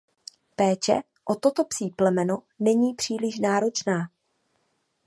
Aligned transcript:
Péče 0.57 0.97
o 1.25 1.35
toto 1.35 1.63
psí 1.63 1.89
plemeno 1.89 2.43
není 2.59 2.93
příliš 2.93 3.39
náročná. 3.39 4.09